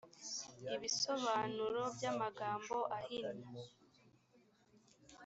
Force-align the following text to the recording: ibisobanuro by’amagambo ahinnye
ibisobanuro 0.75 1.81
by’amagambo 1.95 2.77
ahinnye 2.97 3.63